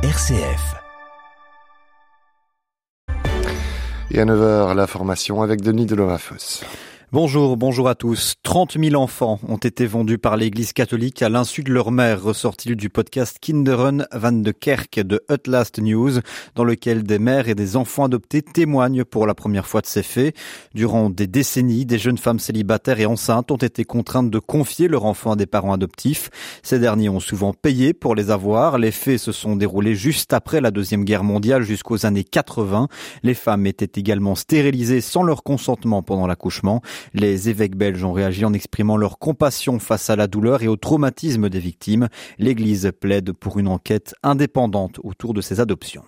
RCF. 0.00 0.76
Et 4.12 4.20
à 4.20 4.24
9h, 4.24 4.72
la 4.76 4.86
formation 4.86 5.42
avec 5.42 5.60
Denis 5.60 5.86
Delovafos. 5.86 6.62
Bonjour, 7.10 7.56
bonjour 7.56 7.88
à 7.88 7.94
tous. 7.94 8.34
30 8.42 8.76
000 8.78 8.94
enfants 8.94 9.40
ont 9.48 9.56
été 9.56 9.86
vendus 9.86 10.18
par 10.18 10.36
l'Église 10.36 10.74
catholique 10.74 11.22
à 11.22 11.30
l'insu 11.30 11.62
de 11.62 11.72
leur 11.72 11.90
mère, 11.90 12.22
ressortit 12.22 12.76
du 12.76 12.90
podcast 12.90 13.38
Kinderen 13.40 14.06
van 14.12 14.32
de 14.32 14.50
Kerk 14.50 15.00
de 15.00 15.24
Utlast 15.30 15.78
News, 15.78 16.20
dans 16.54 16.64
lequel 16.64 17.04
des 17.04 17.18
mères 17.18 17.48
et 17.48 17.54
des 17.54 17.76
enfants 17.76 18.04
adoptés 18.04 18.42
témoignent 18.42 19.04
pour 19.04 19.26
la 19.26 19.32
première 19.32 19.66
fois 19.66 19.80
de 19.80 19.86
ces 19.86 20.02
faits. 20.02 20.36
Durant 20.74 21.08
des 21.08 21.26
décennies, 21.26 21.86
des 21.86 21.98
jeunes 21.98 22.18
femmes 22.18 22.38
célibataires 22.38 23.00
et 23.00 23.06
enceintes 23.06 23.50
ont 23.50 23.56
été 23.56 23.86
contraintes 23.86 24.30
de 24.30 24.38
confier 24.38 24.86
leur 24.86 25.06
enfant 25.06 25.32
à 25.32 25.36
des 25.36 25.46
parents 25.46 25.72
adoptifs. 25.72 26.28
Ces 26.62 26.78
derniers 26.78 27.08
ont 27.08 27.20
souvent 27.20 27.54
payé 27.54 27.94
pour 27.94 28.16
les 28.16 28.30
avoir. 28.30 28.76
Les 28.76 28.92
faits 28.92 29.18
se 29.18 29.32
sont 29.32 29.56
déroulés 29.56 29.94
juste 29.94 30.34
après 30.34 30.60
la 30.60 30.70
Deuxième 30.70 31.06
Guerre 31.06 31.24
mondiale 31.24 31.62
jusqu'aux 31.62 32.04
années 32.04 32.24
80. 32.24 32.88
Les 33.22 33.32
femmes 33.32 33.66
étaient 33.66 33.98
également 33.98 34.34
stérilisées 34.34 35.00
sans 35.00 35.22
leur 35.22 35.42
consentement 35.42 36.02
pendant 36.02 36.26
l'accouchement. 36.26 36.82
Les 37.14 37.48
évêques 37.48 37.76
belges 37.76 38.04
ont 38.04 38.12
réagi 38.12 38.44
en 38.44 38.52
exprimant 38.52 38.96
leur 38.96 39.18
compassion 39.18 39.78
face 39.78 40.10
à 40.10 40.16
la 40.16 40.26
douleur 40.26 40.62
et 40.62 40.68
au 40.68 40.76
traumatisme 40.76 41.48
des 41.48 41.60
victimes. 41.60 42.08
L'Église 42.38 42.90
plaide 43.00 43.32
pour 43.32 43.58
une 43.58 43.68
enquête 43.68 44.14
indépendante 44.22 45.00
autour 45.02 45.34
de 45.34 45.40
ces 45.40 45.60
adoptions. 45.60 46.04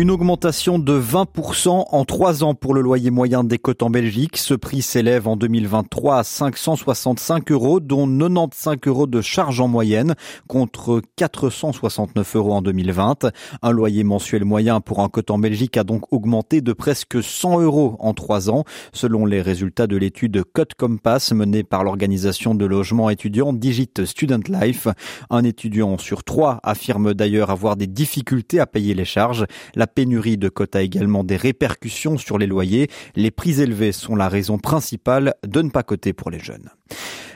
Une 0.00 0.10
augmentation 0.10 0.78
de 0.78 0.98
20% 0.98 1.88
en 1.90 2.04
trois 2.06 2.42
ans 2.42 2.54
pour 2.54 2.72
le 2.72 2.80
loyer 2.80 3.10
moyen 3.10 3.44
des 3.44 3.58
côtes 3.58 3.82
en 3.82 3.90
Belgique. 3.90 4.38
Ce 4.38 4.54
prix 4.54 4.80
s'élève 4.80 5.28
en 5.28 5.36
2023 5.36 6.20
à 6.20 6.24
565 6.24 7.52
euros, 7.52 7.80
dont 7.80 8.06
95 8.06 8.78
euros 8.86 9.06
de 9.06 9.20
charge 9.20 9.60
en 9.60 9.68
moyenne, 9.68 10.14
contre 10.48 11.02
469 11.16 12.36
euros 12.36 12.54
en 12.54 12.62
2020. 12.62 13.30
Un 13.60 13.70
loyer 13.72 14.02
mensuel 14.02 14.46
moyen 14.46 14.80
pour 14.80 15.00
un 15.00 15.10
côte 15.10 15.30
en 15.30 15.38
Belgique 15.38 15.76
a 15.76 15.84
donc 15.84 16.10
augmenté 16.14 16.62
de 16.62 16.72
presque 16.72 17.22
100 17.22 17.60
euros 17.60 17.96
en 17.98 18.14
trois 18.14 18.48
ans, 18.48 18.64
selon 18.94 19.26
les 19.26 19.42
résultats 19.42 19.86
de 19.86 19.98
l'étude 19.98 20.44
Code 20.54 20.72
Compass 20.78 21.32
menée 21.32 21.62
par 21.62 21.84
l'organisation 21.84 22.54
de 22.54 22.64
logement 22.64 23.10
étudiant 23.10 23.52
Digit 23.52 24.06
Student 24.06 24.48
Life. 24.48 24.88
Un 25.28 25.44
étudiant 25.44 25.98
sur 25.98 26.24
trois 26.24 26.58
affirme 26.62 27.12
d'ailleurs 27.12 27.50
avoir 27.50 27.76
des 27.76 27.86
difficultés 27.86 28.60
à 28.60 28.66
payer 28.66 28.94
les 28.94 29.04
charges. 29.04 29.44
Pénurie 29.90 30.38
de 30.38 30.48
cotes 30.48 30.76
a 30.76 30.82
également 30.82 31.24
des 31.24 31.36
répercussions 31.36 32.16
sur 32.16 32.38
les 32.38 32.46
loyers. 32.46 32.88
Les 33.14 33.30
prix 33.30 33.60
élevés 33.60 33.92
sont 33.92 34.16
la 34.16 34.28
raison 34.28 34.58
principale 34.58 35.34
de 35.46 35.60
ne 35.60 35.70
pas 35.70 35.82
coter 35.82 36.12
pour 36.12 36.30
les 36.30 36.40
jeunes. 36.40 36.70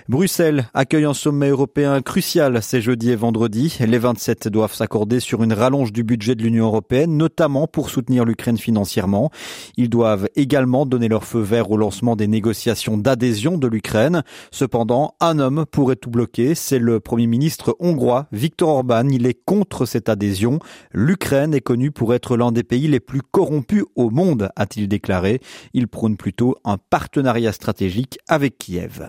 Bruxelles 0.07 0.69
accueille 0.75 1.07
un 1.07 1.15
sommet 1.15 1.49
européen 1.49 2.03
crucial 2.03 2.63
ces 2.63 2.83
jeudi 2.83 3.11
et 3.11 3.17
vendredi. 3.17 3.79
Les 3.81 3.97
27 3.97 4.49
doivent 4.49 4.75
s'accorder 4.75 5.19
sur 5.19 5.43
une 5.43 5.55
rallonge 5.55 5.95
du 5.95 6.05
budget 6.05 6.35
de 6.35 6.43
l'Union 6.43 6.67
européenne, 6.67 7.17
notamment 7.17 7.67
pour 7.67 7.89
soutenir 7.89 8.27
l'Ukraine 8.27 8.59
financièrement. 8.59 9.31
Ils 9.79 9.89
doivent 9.89 10.29
également 10.37 10.85
donner 10.85 11.09
leur 11.09 11.25
feu 11.25 11.41
vert 11.41 11.71
au 11.71 11.79
lancement 11.79 12.17
des 12.17 12.27
négociations 12.27 12.99
d'adhésion 12.99 13.57
de 13.57 13.67
l'Ukraine. 13.67 14.25
Cependant, 14.51 15.15
un 15.21 15.39
homme 15.39 15.65
pourrait 15.71 15.97
tout 15.97 16.11
bloquer. 16.11 16.55
C'est 16.55 16.79
le 16.79 17.01
premier 17.01 17.27
ministre 17.27 17.75
hongrois, 17.81 18.27
Viktor 18.31 18.69
Orban. 18.69 19.09
Il 19.09 19.27
est 19.27 19.43
contre 19.47 19.87
cette 19.87 20.11
adhésion. 20.11 20.59
L'Ukraine 20.93 21.55
est 21.55 21.63
connue 21.63 21.93
pour 21.93 22.13
être 22.13 22.37
l'un 22.37 22.53
des 22.53 22.63
pays 22.63 22.89
les 22.89 23.01
plus 23.01 23.23
corrompus 23.23 23.85
au 23.97 24.11
monde, 24.11 24.51
a-t-il 24.55 24.87
déclaré. 24.87 25.41
Il 25.73 25.89
prône 25.89 26.19
plutôt 26.19 26.57
un 26.67 26.77
partenariat 26.77 27.53
stratégique 27.53 28.19
avec 28.29 28.59
Kiev. 28.59 29.09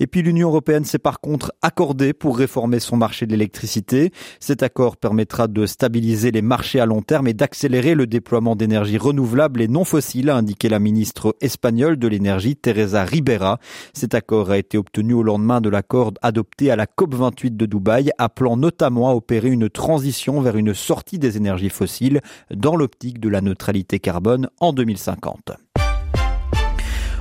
Et 0.00 0.06
puis 0.06 0.22
l'Union 0.22 0.48
européenne 0.48 0.84
s'est 0.84 0.98
par 0.98 1.20
contre 1.20 1.52
accordée 1.62 2.12
pour 2.12 2.36
réformer 2.36 2.80
son 2.80 2.96
marché 2.96 3.26
de 3.26 3.32
l'électricité. 3.32 4.10
Cet 4.40 4.62
accord 4.62 4.96
permettra 4.96 5.48
de 5.48 5.66
stabiliser 5.66 6.30
les 6.30 6.42
marchés 6.42 6.80
à 6.80 6.86
long 6.86 7.02
terme 7.02 7.26
et 7.26 7.34
d'accélérer 7.34 7.94
le 7.94 8.06
déploiement 8.06 8.56
d'énergies 8.56 8.98
renouvelables 8.98 9.60
et 9.60 9.68
non 9.68 9.84
fossiles, 9.84 10.30
a 10.30 10.36
indiqué 10.36 10.68
la 10.68 10.78
ministre 10.78 11.36
espagnole 11.40 11.98
de 11.98 12.08
l'énergie 12.08 12.56
Teresa 12.56 13.04
Ribera. 13.04 13.58
Cet 13.92 14.14
accord 14.14 14.50
a 14.50 14.58
été 14.58 14.78
obtenu 14.78 15.14
au 15.14 15.22
lendemain 15.22 15.60
de 15.60 15.68
l'accord 15.68 16.12
adopté 16.22 16.70
à 16.70 16.76
la 16.76 16.86
COP28 16.86 17.56
de 17.56 17.66
Dubaï, 17.66 18.10
appelant 18.18 18.56
notamment 18.56 19.10
à 19.10 19.14
opérer 19.14 19.50
une 19.50 19.68
transition 19.68 20.40
vers 20.40 20.56
une 20.56 20.74
sortie 20.74 21.18
des 21.18 21.36
énergies 21.36 21.70
fossiles 21.70 22.20
dans 22.50 22.76
l'optique 22.76 23.20
de 23.20 23.28
la 23.28 23.40
neutralité 23.40 23.98
carbone 23.98 24.48
en 24.60 24.72
2050. 24.72 25.52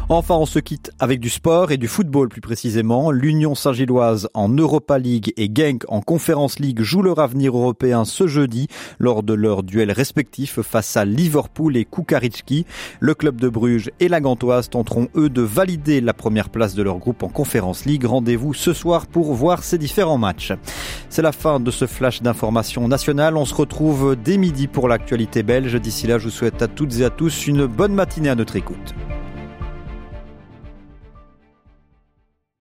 Enfin, 0.10 0.36
on 0.36 0.46
se 0.46 0.60
quitte 0.60 0.92
avec 1.00 1.22
du 1.22 1.30
sport 1.30 1.72
et 1.72 1.78
du 1.78 1.88
football 1.88 2.28
plus 2.28 2.42
précisément. 2.42 3.10
L'Union 3.10 3.56
Saint-Gilloise 3.56 4.28
en 4.34 4.50
Europa 4.50 5.00
League 5.00 5.34
et 5.38 5.50
Genk 5.54 5.86
en 5.88 6.02
Conference 6.02 6.60
League 6.60 6.82
jouent 6.82 7.04
leur 7.04 7.20
avenir 7.20 7.56
européen 7.56 8.04
ce 8.04 8.28
jeudi 8.28 8.68
lors 9.00 9.24
de 9.24 9.34
leurs 9.34 9.64
duels 9.64 9.92
respectifs 9.92 10.62
face 10.62 10.98
à 10.98 11.06
Liverpool 11.06 11.78
et 11.78 11.86
Kukaritski. 11.86 12.66
Le 13.00 13.14
club 13.16 13.40
de 13.40 13.48
Bruges 13.48 13.92
et 14.02 14.10
la 14.10 14.20
Gantoise 14.20 14.70
tenteront 14.70 15.08
eux 15.16 15.30
de 15.30 15.42
valider 15.42 16.02
la 16.02 16.14
première 16.14 16.50
place 16.50 16.76
de 16.76 16.84
leur 16.84 16.98
groupe 16.98 17.24
en 17.24 17.30
Conference 17.30 17.86
League. 17.86 18.04
Rendez-vous 18.04 18.54
ce 18.54 18.74
soir 18.74 19.08
pour 19.08 19.34
voir 19.34 19.64
ces 19.64 19.78
différents 19.78 20.18
matchs. 20.18 20.52
C'est 21.10 21.22
la 21.22 21.32
fin 21.32 21.62
de 21.62 21.72
ce 21.72 21.88
flash 21.88 22.22
d'information 22.22 22.90
nationale. 22.90 23.38
On 23.38 23.46
se 23.46 23.56
retrouve 23.56 24.18
dès 24.22 24.38
midi 24.38 24.68
pour 24.68 24.90
l'actualité 24.90 25.44
belge. 25.44 25.80
D'ici 25.80 26.08
là, 26.08 26.18
je 26.18 26.26
vous 26.26 26.30
souhaite 26.30 26.62
à 26.62 26.68
toutes 26.68 27.00
et 27.00 27.06
à 27.06 27.10
tous 27.10 27.48
une 27.48 27.68
bonne 27.68 27.94
matinée 27.94 28.30
à 28.30 28.36
notre 28.36 28.58
écoute. 28.58 28.94